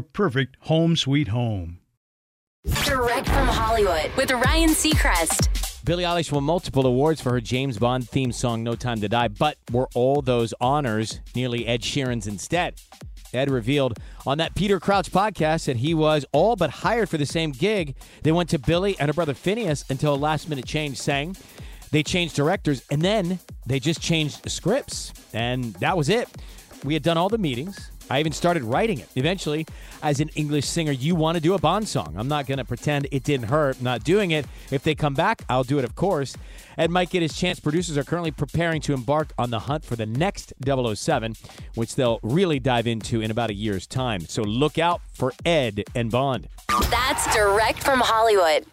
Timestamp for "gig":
17.50-17.96